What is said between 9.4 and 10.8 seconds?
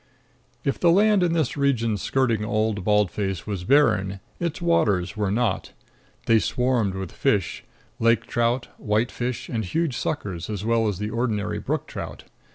and huge suckers, as